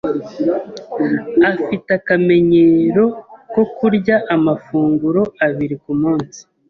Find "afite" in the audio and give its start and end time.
1.49-1.89